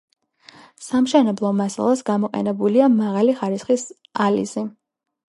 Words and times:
სამშენებლო 0.85 1.51
მასალად 1.59 2.01
გამოყენებულია 2.07 2.87
მაღალი 2.95 3.37
ხარისხის 3.43 3.85
ალიზი. 4.27 4.65